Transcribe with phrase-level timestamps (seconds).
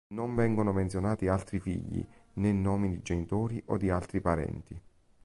[0.15, 2.03] Non vengono menzionati altri figli,
[2.33, 4.81] né nomi di genitori o di altri parenti.